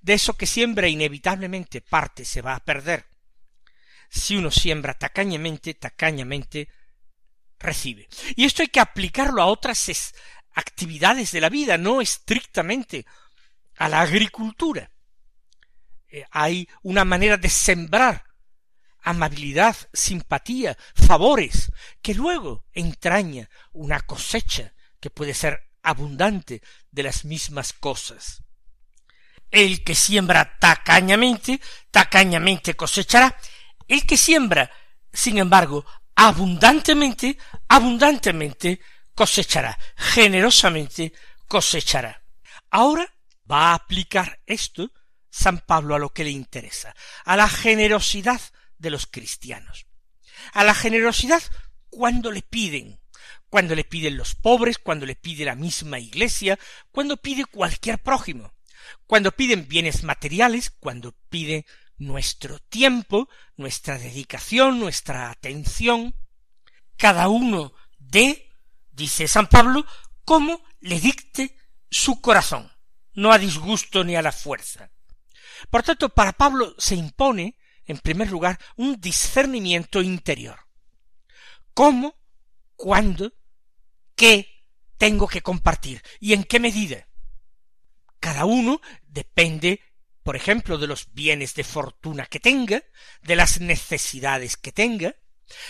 De 0.01 0.15
eso 0.15 0.35
que 0.35 0.47
siembra 0.47 0.88
inevitablemente 0.88 1.81
parte 1.81 2.25
se 2.25 2.41
va 2.41 2.55
a 2.55 2.65
perder. 2.65 3.05
Si 4.09 4.35
uno 4.35 4.50
siembra 4.50 4.95
tacañamente, 4.95 5.75
tacañamente 5.75 6.67
recibe. 7.59 8.09
Y 8.35 8.45
esto 8.45 8.63
hay 8.63 8.69
que 8.69 8.79
aplicarlo 8.79 9.41
a 9.41 9.45
otras 9.45 10.13
actividades 10.55 11.31
de 11.31 11.41
la 11.41 11.50
vida, 11.50 11.77
no 11.77 12.01
estrictamente 12.01 13.05
a 13.77 13.88
la 13.88 14.01
agricultura. 14.01 14.91
Eh, 16.07 16.25
hay 16.31 16.67
una 16.81 17.05
manera 17.05 17.38
de 17.38 17.50
sembrar 17.50 18.25
amabilidad, 19.03 19.75
simpatía, 19.93 20.75
favores, 20.95 21.71
que 22.01 22.13
luego 22.15 22.65
entraña 22.71 23.50
una 23.73 24.00
cosecha 24.00 24.73
que 25.00 25.09
puede 25.09 25.33
ser 25.33 25.73
abundante 25.83 26.61
de 26.91 27.03
las 27.03 27.25
mismas 27.25 27.73
cosas. 27.73 28.43
El 29.51 29.83
que 29.83 29.93
siembra 29.93 30.57
tacañamente, 30.57 31.61
tacañamente 31.91 32.75
cosechará. 32.75 33.37
El 33.87 34.05
que 34.07 34.17
siembra, 34.17 34.71
sin 35.11 35.37
embargo, 35.37 35.85
abundantemente, 36.15 37.37
abundantemente 37.67 38.79
cosechará, 39.13 39.77
generosamente 39.95 41.13
cosechará. 41.47 42.23
Ahora 42.71 43.07
va 43.49 43.71
a 43.71 43.75
aplicar 43.75 44.41
esto 44.47 44.91
San 45.29 45.59
Pablo 45.59 45.95
a 45.95 45.99
lo 45.99 46.09
que 46.13 46.23
le 46.23 46.31
interesa, 46.31 46.95
a 47.25 47.35
la 47.35 47.49
generosidad 47.49 48.41
de 48.77 48.89
los 48.89 49.07
cristianos. 49.07 49.85
A 50.53 50.63
la 50.63 50.73
generosidad 50.73 51.41
cuando 51.89 52.31
le 52.31 52.41
piden, 52.41 52.99
cuando 53.53 53.75
le 53.75 53.83
piden 53.83 54.17
los 54.17 54.33
pobres, 54.33 54.79
cuando 54.79 55.05
le 55.05 55.15
pide 55.15 55.45
la 55.45 55.53
misma 55.53 56.00
iglesia, 56.00 56.57
cuando 56.91 57.17
pide 57.17 57.45
cualquier 57.45 58.01
prójimo, 58.01 58.51
cuando 59.05 59.31
piden 59.31 59.68
bienes 59.68 60.01
materiales, 60.01 60.72
cuando 60.72 61.11
pide 61.29 61.68
nuestro 62.00 62.57
tiempo, 62.57 63.29
nuestra 63.55 64.00
dedicación, 64.00 64.79
nuestra 64.79 65.29
atención, 65.29 66.16
cada 66.98 67.27
uno 67.27 67.74
de, 68.00 68.50
dice 68.92 69.27
San 69.27 69.46
Pablo, 69.46 69.85
como 70.25 70.59
le 70.79 71.00
dicte 71.00 71.55
su 71.92 72.22
corazón, 72.22 72.72
no 73.13 73.31
a 73.31 73.37
disgusto 73.37 74.03
ni 74.03 74.16
a 74.16 74.24
la 74.24 74.31
fuerza. 74.31 74.89
Por 75.70 75.83
tanto, 75.83 76.09
para 76.09 76.33
Pablo 76.33 76.74
se 76.79 76.96
impone, 76.96 77.55
en 77.85 78.00
primer 78.00 78.31
lugar, 78.31 78.59
un 78.77 79.00
discernimiento 79.00 80.01
interior. 80.01 80.59
¿Cómo, 81.75 82.16
cuándo, 82.75 83.31
qué 84.15 84.65
tengo 84.97 85.27
que 85.27 85.41
compartir 85.41 86.01
y 86.19 86.33
en 86.33 86.43
qué 86.43 86.59
medida? 86.59 87.07
Cada 88.19 88.45
uno 88.45 88.81
depende 89.07 89.81
por 90.23 90.37
ejemplo, 90.37 90.77
de 90.77 90.87
los 90.87 91.13
bienes 91.13 91.53
de 91.53 91.65
fortuna 91.65 92.25
que 92.25 92.39
tenga, 92.39 92.81
de 93.21 93.35
las 93.35 93.59
necesidades 93.59 94.55
que 94.55 94.71
tenga, 94.71 95.15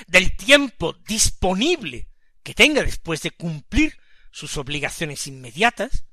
del 0.07 0.37
tiempo 0.37 0.93
disponible 1.07 2.07
que 2.43 2.53
tenga 2.53 2.83
después 2.83 3.21
de 3.23 3.31
cumplir 3.31 3.97
sus 4.31 4.57
obligaciones 4.57 5.25
inmediatas, 5.27 6.05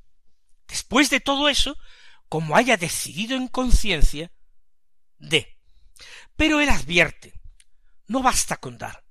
después 0.66 1.10
de 1.10 1.20
todo 1.20 1.48
eso, 1.48 1.76
como 2.28 2.56
haya 2.56 2.76
decidido 2.76 3.36
en 3.36 3.48
conciencia, 3.48 4.32
de. 5.18 5.58
Pero 6.36 6.60
él 6.60 6.70
advierte, 6.70 7.34
no 8.06 8.22
basta 8.22 8.56
con 8.56 8.78
dar, 8.78 9.04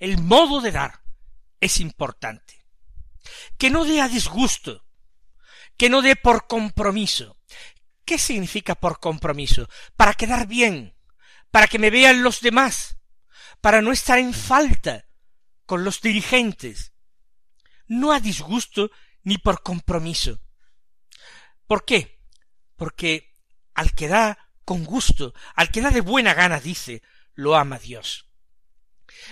el 0.00 0.18
modo 0.18 0.60
de 0.60 0.72
dar 0.72 1.02
es 1.60 1.80
importante. 1.80 2.64
Que 3.58 3.70
no 3.70 3.84
dé 3.84 4.00
a 4.00 4.08
disgusto, 4.08 4.84
que 5.76 5.90
no 5.90 6.02
dé 6.02 6.16
por 6.16 6.46
compromiso, 6.46 7.36
¿Qué 8.06 8.18
significa 8.18 8.76
por 8.76 9.00
compromiso? 9.00 9.68
Para 9.96 10.14
quedar 10.14 10.46
bien, 10.46 10.94
para 11.50 11.66
que 11.66 11.80
me 11.80 11.90
vean 11.90 12.22
los 12.22 12.40
demás, 12.40 12.98
para 13.60 13.82
no 13.82 13.90
estar 13.90 14.20
en 14.20 14.32
falta 14.32 15.08
con 15.66 15.82
los 15.82 16.00
dirigentes, 16.00 16.92
no 17.88 18.12
a 18.12 18.20
disgusto 18.20 18.92
ni 19.24 19.38
por 19.38 19.60
compromiso. 19.60 20.40
¿Por 21.66 21.84
qué? 21.84 22.20
Porque 22.76 23.34
al 23.74 23.92
que 23.92 24.06
da 24.06 24.38
con 24.64 24.84
gusto, 24.84 25.34
al 25.56 25.70
que 25.70 25.80
da 25.80 25.90
de 25.90 26.00
buena 26.00 26.32
gana, 26.32 26.60
dice, 26.60 27.02
lo 27.34 27.56
ama 27.56 27.80
Dios. 27.80 28.30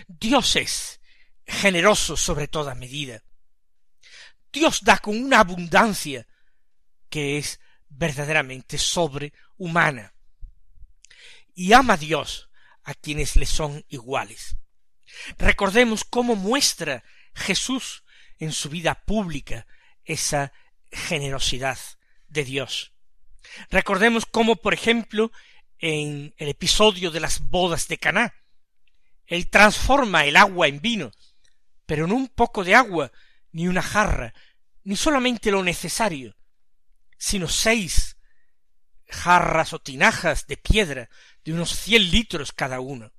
Dios 0.08 0.56
es 0.56 1.00
generoso 1.46 2.16
sobre 2.16 2.48
toda 2.48 2.74
medida. 2.74 3.22
Dios 4.52 4.80
da 4.82 4.98
con 4.98 5.16
una 5.22 5.40
abundancia 5.40 6.26
que 7.08 7.38
es 7.38 7.60
verdaderamente 7.88 8.78
sobrehumana. 8.78 10.14
Y 11.54 11.72
ama 11.72 11.94
a 11.94 11.96
Dios 11.96 12.50
a 12.82 12.94
quienes 12.94 13.36
le 13.36 13.46
son 13.46 13.84
iguales. 13.88 14.56
Recordemos 15.38 16.04
cómo 16.04 16.36
muestra 16.36 17.04
Jesús 17.34 18.04
en 18.38 18.52
su 18.52 18.68
vida 18.68 18.94
pública 19.04 19.66
esa 20.04 20.52
generosidad 20.90 21.78
de 22.28 22.44
Dios. 22.44 22.92
Recordemos 23.70 24.26
cómo, 24.26 24.56
por 24.56 24.74
ejemplo, 24.74 25.30
en 25.78 26.34
el 26.38 26.48
episodio 26.48 27.10
de 27.10 27.20
las 27.20 27.48
bodas 27.48 27.88
de 27.88 27.98
Caná, 27.98 28.34
él 29.26 29.48
transforma 29.48 30.24
el 30.26 30.36
agua 30.36 30.68
en 30.68 30.80
vino, 30.80 31.12
pero 31.86 32.06
no 32.06 32.14
un 32.14 32.28
poco 32.28 32.64
de 32.64 32.74
agua, 32.74 33.12
ni 33.52 33.68
una 33.68 33.82
jarra, 33.82 34.34
ni 34.82 34.96
solamente 34.96 35.50
lo 35.50 35.62
necesario, 35.62 36.36
sino 37.18 37.48
seis 37.48 38.16
jarras 39.08 39.72
o 39.72 39.78
tinajas 39.78 40.46
de 40.46 40.56
piedra 40.56 41.08
de 41.44 41.52
unos 41.52 41.70
cien 41.70 42.10
litros 42.10 42.52
cada 42.52 42.80
uno. 42.80 43.12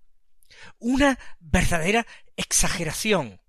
Una 0.80 1.18
verdadera 1.40 2.06
exageración. 2.36 3.42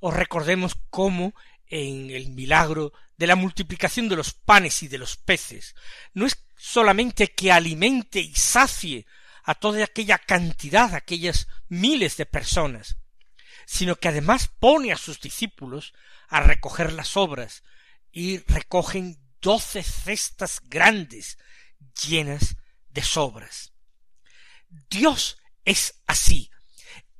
O 0.00 0.10
recordemos 0.10 0.76
cómo 0.90 1.34
en 1.66 2.10
el 2.10 2.30
milagro 2.30 2.92
de 3.16 3.26
la 3.26 3.36
multiplicación 3.36 4.08
de 4.08 4.16
los 4.16 4.32
panes 4.32 4.82
y 4.82 4.88
de 4.88 4.98
los 4.98 5.16
peces 5.16 5.74
no 6.14 6.26
es 6.26 6.44
solamente 6.56 7.28
que 7.28 7.52
alimente 7.52 8.18
y 8.18 8.34
sacie 8.34 9.06
a 9.44 9.54
toda 9.54 9.84
aquella 9.84 10.18
cantidad, 10.18 10.94
aquellas 10.94 11.46
miles 11.68 12.16
de 12.16 12.26
personas, 12.26 12.96
sino 13.70 13.94
que 13.94 14.08
además 14.08 14.50
pone 14.58 14.90
a 14.90 14.96
sus 14.96 15.20
discípulos 15.20 15.94
a 16.26 16.40
recoger 16.40 16.92
las 16.92 17.16
obras 17.16 17.62
y 18.10 18.38
recogen 18.38 19.16
doce 19.40 19.84
cestas 19.84 20.60
grandes 20.64 21.38
llenas 22.04 22.56
de 22.88 23.02
sobras. 23.04 23.72
Dios 24.90 25.38
es 25.64 26.02
así. 26.08 26.50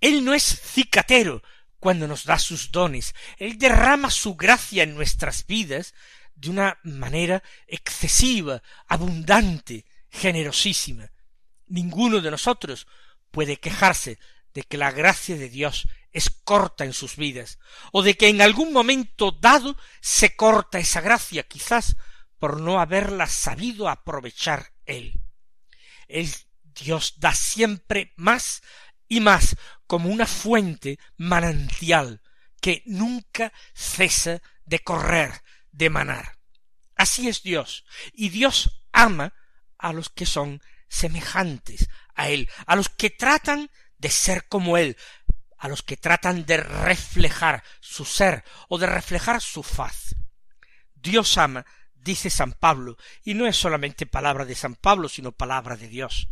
Él 0.01 0.25
no 0.25 0.35
es 0.35 0.43
cicatero 0.43 1.41
cuando 1.79 2.09
nos 2.09 2.25
da 2.25 2.37
sus 2.37 2.73
dones. 2.73 3.15
Él 3.37 3.57
derrama 3.57 4.11
su 4.11 4.35
gracia 4.35 4.83
en 4.83 4.97
nuestras 4.97 5.47
vidas 5.47 5.95
de 6.35 6.51
una 6.51 6.81
manera 6.83 7.45
excesiva, 7.69 8.61
abundante, 8.89 9.87
generosísima. 10.11 11.13
Ninguno 11.69 12.21
de 12.21 12.33
nosotros 12.33 12.89
puede 13.31 13.59
quejarse 13.59 14.19
de 14.53 14.65
que 14.65 14.79
la 14.79 14.91
gracia 14.91 15.37
de 15.37 15.49
Dios 15.49 15.87
es 16.13 16.31
corta 16.31 16.85
en 16.85 16.93
sus 16.93 17.17
vidas, 17.17 17.59
o 17.93 18.03
de 18.03 18.17
que 18.17 18.29
en 18.29 18.43
algún 18.43 18.73
momento 18.73 19.33
dado 19.33 19.77
se 20.01 20.37
corta 20.37 20.79
esa 20.79 21.01
gracia, 21.01 21.45
quizás 21.45 21.97
por 22.39 22.61
no 22.61 22.81
haberla 22.81 23.27
sabido 23.27 23.89
aprovechar 23.89 24.73
él. 24.87 25.21
El 26.09 26.33
Dios 26.63 27.15
da 27.19 27.35
siempre 27.35 28.13
más 28.17 28.63
y 29.07 29.21
más 29.21 29.57
como 29.87 30.09
una 30.09 30.27
fuente 30.27 30.99
manantial 31.17 32.23
que 32.61 32.83
nunca 32.87 33.53
cesa 33.75 34.41
de 34.65 34.79
correr, 34.81 35.43
de 35.73 35.91
manar. 35.91 36.39
Así 36.97 37.29
es 37.29 37.43
Dios, 37.43 37.85
y 38.13 38.29
Dios 38.29 38.83
ama 38.93 39.35
a 39.79 39.93
los 39.93 40.11
que 40.11 40.27
son 40.27 40.61
semejantes 40.89 41.89
a 42.15 42.29
Él, 42.29 42.51
a 42.67 42.77
los 42.77 42.89
que 42.89 43.11
tratan 43.11 43.71
de 43.99 44.11
ser 44.11 44.47
como 44.49 44.77
Él, 44.77 44.97
a 45.61 45.69
los 45.69 45.83
que 45.83 45.99
tratan 45.99 46.47
de 46.47 46.57
reflejar 46.57 47.63
su 47.81 48.07
ser 48.07 48.45
o 48.69 48.79
de 48.79 48.87
reflejar 48.87 49.43
su 49.43 49.63
faz. 49.63 50.17
Dios 50.95 51.37
ama, 51.37 51.67
dice 51.95 52.31
San 52.31 52.53
Pablo, 52.53 52.97
y 53.25 53.35
no 53.35 53.47
es 53.47 53.57
solamente 53.57 54.07
palabra 54.07 54.47
de 54.47 54.55
San 54.55 54.75
Pablo, 54.75 55.09
sino 55.09 55.33
palabra 55.33 55.77
de 55.77 55.89
Dios. 55.89 56.29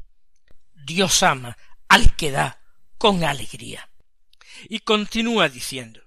Dios 0.74 1.22
ama 1.22 1.58
al 1.88 2.16
que 2.16 2.30
da 2.30 2.62
con 2.96 3.22
alegría. 3.22 3.90
Y 4.68 4.80
continúa 4.80 5.50
diciendo, 5.50 6.00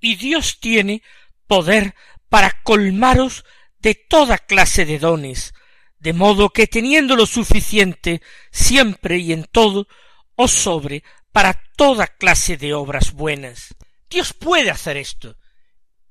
y 0.00 0.16
Dios 0.16 0.58
tiene 0.58 1.02
poder 1.46 1.94
para 2.30 2.62
colmaros 2.62 3.44
de 3.78 3.94
toda 3.94 4.38
clase 4.38 4.86
de 4.86 4.98
dones, 4.98 5.52
de 5.98 6.14
modo 6.14 6.48
que 6.48 6.66
teniendo 6.66 7.14
lo 7.14 7.26
suficiente 7.26 8.22
siempre 8.50 9.18
y 9.18 9.34
en 9.34 9.44
todo, 9.44 9.86
os 10.34 10.50
sobre 10.50 11.04
para 11.34 11.52
toda 11.76 12.06
clase 12.06 12.56
de 12.56 12.74
obras 12.74 13.12
buenas. 13.12 13.74
Dios 14.08 14.32
puede 14.32 14.70
hacer 14.70 14.96
esto, 14.96 15.36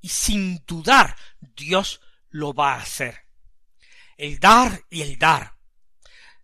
y 0.02 0.10
sin 0.10 0.62
dudar 0.66 1.16
Dios 1.40 2.02
lo 2.28 2.52
va 2.52 2.74
a 2.74 2.82
hacer. 2.82 3.22
El 4.18 4.38
dar 4.38 4.82
y 4.90 5.00
el 5.00 5.18
dar, 5.18 5.56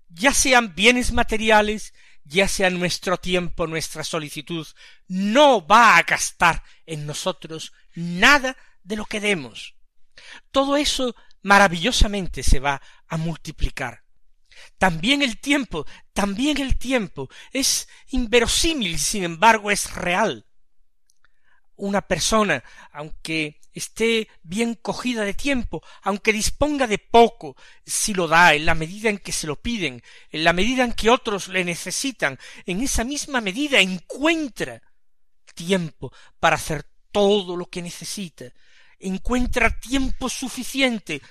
ya 0.09 0.33
sean 0.33 0.75
bienes 0.75 1.13
materiales, 1.13 1.93
ya 2.25 2.49
sea 2.49 2.71
nuestro 2.71 3.19
tiempo, 3.19 3.67
nuestra 3.67 4.03
solicitud, 4.03 4.67
no 5.09 5.67
va 5.67 5.99
a 5.99 6.03
gastar 6.03 6.63
en 6.87 7.05
nosotros 7.05 7.75
nada 7.95 8.57
de 8.83 8.97
lo 8.97 9.05
que 9.05 9.21
demos. 9.21 9.75
Todo 10.51 10.79
eso 10.79 11.15
maravillosamente 11.43 12.43
se 12.43 12.61
va 12.61 12.81
a 13.09 13.19
multiplicar. 13.19 14.05
También 14.79 15.23
el 15.23 15.39
tiempo, 15.39 15.87
también 16.13 16.59
el 16.59 16.79
tiempo 16.79 17.29
es 17.53 17.89
inverosímil, 18.09 18.99
sin 18.99 19.25
embargo 19.25 19.71
es 19.71 19.93
real. 19.95 20.47
Una 21.77 22.03
persona, 22.03 22.63
aunque 22.93 23.61
esté 23.73 24.29
bien 24.43 24.75
cogida 24.75 25.25
de 25.25 25.35
tiempo, 25.35 25.83
aunque 26.03 26.33
disponga 26.33 26.87
de 26.87 26.99
poco, 26.99 27.57
si 27.87 28.15
lo 28.15 28.29
da 28.29 28.55
en 28.55 28.67
la 28.67 28.75
medida 28.75 29.09
en 29.09 29.19
que 29.19 29.33
se 29.33 29.47
lo 29.47 29.57
piden, 29.61 30.03
en 30.31 30.45
la 30.45 30.53
medida 30.53 30.85
en 30.85 30.93
que 30.93 31.11
otros 31.11 31.49
le 31.49 31.65
necesitan, 31.65 32.39
en 32.67 32.83
esa 32.83 33.05
misma 33.05 33.41
medida 33.41 33.81
encuentra 33.81 34.83
tiempo 35.55 36.13
para 36.39 36.57
hacer 36.57 36.85
todo 37.13 37.57
lo 37.57 37.67
que 37.67 37.83
necesita, 37.83 38.47
encuentra 38.99 39.79
tiempo 39.81 40.29
suficiente. 40.29 41.23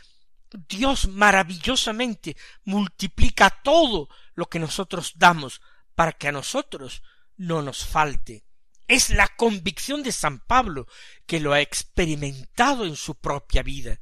Dios 0.52 1.08
maravillosamente 1.08 2.36
multiplica 2.64 3.50
todo 3.50 4.10
lo 4.34 4.48
que 4.48 4.60
nosotros 4.60 5.14
damos 5.16 5.62
para 5.96 6.14
que 6.14 6.28
a 6.28 6.32
nosotros 6.32 7.04
no 7.38 7.62
nos 7.62 7.86
falte. 7.86 8.46
Es 8.88 9.12
la 9.12 9.28
convicción 9.28 10.02
de 10.02 10.12
San 10.12 10.40
Pablo 10.40 10.88
que 11.26 11.40
lo 11.40 11.54
ha 11.54 11.62
experimentado 11.62 12.86
en 12.86 12.96
su 12.96 13.16
propia 13.16 13.62
vida. 13.62 14.00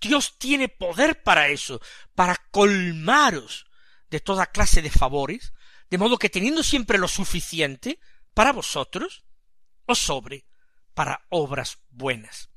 Dios 0.00 0.36
tiene 0.38 0.68
poder 0.68 1.22
para 1.22 1.48
eso, 1.48 1.80
para 2.14 2.36
colmaros 2.50 3.66
de 4.10 4.20
toda 4.20 4.46
clase 4.46 4.82
de 4.82 4.90
favores, 4.90 5.54
de 5.88 5.98
modo 5.98 6.18
que 6.18 6.28
teniendo 6.28 6.62
siempre 6.62 6.98
lo 6.98 7.08
suficiente 7.08 7.98
para 8.34 8.52
vosotros, 8.52 9.24
os 9.86 9.98
sobre 9.98 10.46
para 10.92 11.24
obras 11.30 11.78
buenas. 11.90 12.50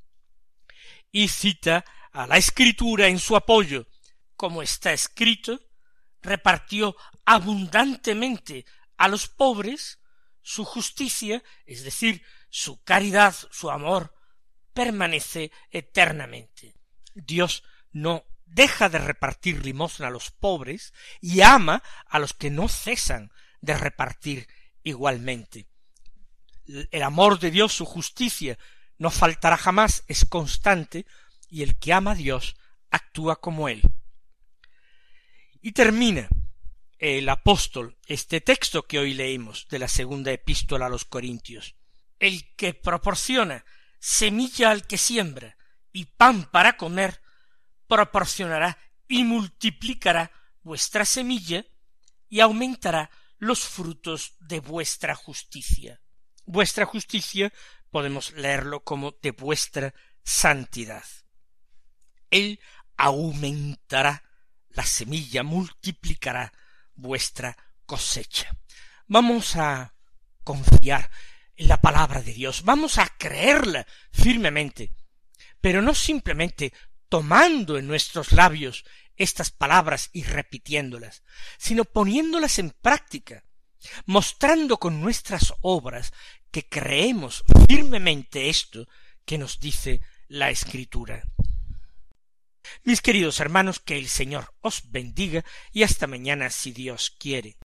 Y 1.12 1.30
cita 1.30 1.86
a 2.18 2.26
la 2.26 2.38
escritura 2.38 3.08
en 3.08 3.20
su 3.20 3.36
apoyo, 3.36 3.86
como 4.36 4.64
está 4.64 4.92
escrito, 4.92 5.62
repartió 6.24 6.96
abundantemente 7.26 8.66
a 8.98 9.08
los 9.08 9.28
pobres 9.28 10.00
su 10.42 10.66
justicia, 10.66 11.44
es 11.68 11.84
decir, 11.84 12.24
su 12.50 12.82
caridad, 12.84 13.36
su 13.52 13.70
amor, 13.70 14.16
permanece 14.74 15.52
eternamente. 15.70 16.74
Dios 17.14 17.64
no 17.92 18.26
deja 18.46 18.90
de 18.90 18.98
repartir 18.98 19.64
limosna 19.64 20.08
a 20.08 20.12
los 20.12 20.32
pobres 20.32 20.96
y 21.22 21.42
ama 21.42 21.84
a 22.08 22.18
los 22.18 22.34
que 22.34 22.50
no 22.50 22.68
cesan 22.68 23.32
de 23.62 23.78
repartir 23.78 24.48
igualmente. 24.82 25.68
El 26.66 27.04
amor 27.04 27.38
de 27.40 27.52
Dios, 27.52 27.74
su 27.74 27.86
justicia, 27.86 28.58
no 28.98 29.12
faltará 29.12 29.56
jamás, 29.56 30.04
es 30.08 30.26
constante, 30.26 31.06
y 31.50 31.64
el 31.64 31.78
que 31.78 31.94
ama 31.94 32.12
a 32.12 32.16
Dios 32.16 32.56
actúa 32.90 33.40
como 33.40 33.70
él. 33.70 33.82
Y 35.62 35.72
termina 35.72 36.30
el 37.00 37.30
apóstol 37.30 37.98
este 38.08 38.42
texto 38.42 38.84
que 38.84 39.00
hoy 39.00 39.14
leímos 39.14 39.68
de 39.70 39.80
la 39.80 39.88
segunda 39.88 40.32
epístola 40.32 40.88
a 40.88 40.90
los 40.90 41.06
Corintios. 41.06 41.76
El 42.20 42.56
que 42.56 42.74
proporciona 42.74 43.66
semilla 44.00 44.72
al 44.72 44.88
que 44.88 44.98
siembra 44.98 45.58
y 45.92 46.06
pan 46.06 46.50
para 46.52 46.78
comer, 46.78 47.22
proporcionará 47.88 48.78
y 49.08 49.24
multiplicará 49.24 50.32
vuestra 50.62 51.06
semilla 51.06 51.66
y 52.30 52.40
aumentará 52.42 53.10
los 53.38 53.66
frutos 53.66 54.36
de 54.40 54.60
vuestra 54.60 55.16
justicia. 55.16 56.02
Vuestra 56.46 56.86
justicia 56.86 57.54
podemos 57.90 58.32
leerlo 58.34 58.84
como 58.84 59.16
de 59.22 59.32
vuestra 59.32 59.94
santidad. 60.24 61.04
Él 62.32 62.60
aumentará 62.98 64.24
la 64.70 64.84
semilla, 64.86 65.44
multiplicará 65.44 66.54
vuestra 66.96 67.58
cosecha. 67.86 68.56
Vamos 69.08 69.56
a 69.56 69.94
confiar 70.44 71.10
en 71.56 71.68
la 71.68 71.82
palabra 71.82 72.22
de 72.22 72.34
Dios, 72.34 72.64
vamos 72.64 72.98
a 72.98 73.08
creerla 73.18 73.88
firmemente, 74.12 74.92
pero 75.60 75.82
no 75.82 75.96
simplemente 75.96 76.74
tomando 77.10 77.78
en 77.78 77.88
nuestros 77.88 78.32
labios 78.32 78.86
estas 79.16 79.50
palabras 79.50 80.10
y 80.14 80.24
repitiéndolas, 80.24 81.24
sino 81.58 81.86
poniéndolas 81.86 82.60
en 82.60 82.70
práctica, 82.70 83.44
mostrando 84.06 84.78
con 84.78 85.02
nuestras 85.02 85.54
obras 85.62 86.14
que 86.52 86.68
creemos 86.68 87.44
firmemente 87.68 88.50
esto 88.50 88.88
que 89.26 89.38
nos 89.38 89.60
dice 89.60 90.02
la 90.28 90.50
Escritura. 90.50 91.24
Mis 92.84 93.02
queridos 93.02 93.40
hermanos, 93.40 93.80
que 93.80 93.98
el 93.98 94.08
Señor 94.08 94.54
os 94.62 94.92
bendiga 94.92 95.44
y 95.72 95.84
hasta 95.84 96.08
mañana 96.08 96.50
si 96.50 96.72
Dios 96.72 97.16
quiere. 97.18 97.58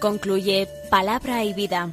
Concluye 0.00 0.66
Palabra 0.88 1.44
y 1.44 1.52
Vida 1.52 1.92